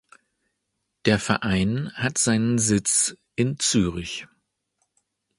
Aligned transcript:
Der 1.05 1.19
Verein 1.19 1.91
hat 1.93 2.17
seinen 2.17 2.57
Sitz 2.57 3.15
in 3.35 3.59
Zürich. 3.59 4.25